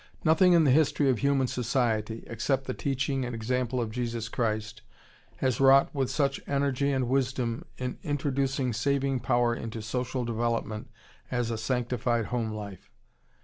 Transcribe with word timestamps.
Nothing 0.23 0.53
in 0.53 0.63
the 0.63 0.71
history 0.71 1.11
of 1.11 1.19
human 1.19 1.45
society, 1.45 2.23
except 2.25 2.65
the 2.65 2.73
teaching 2.73 3.23
and 3.23 3.35
example 3.35 3.79
of 3.79 3.91
Jesus 3.91 4.29
Christ, 4.29 4.81
has 5.37 5.61
wrought 5.61 5.93
with 5.93 6.09
such 6.09 6.41
energy 6.47 6.91
and 6.91 7.07
wisdom 7.07 7.65
in 7.77 7.99
introducing 8.01 8.73
saving 8.73 9.19
power 9.19 9.53
into 9.53 9.79
social 9.79 10.25
development 10.25 10.89
as 11.29 11.51
a 11.51 11.55
sanctified 11.59 12.25
home 12.33 12.49
life. 12.51 12.89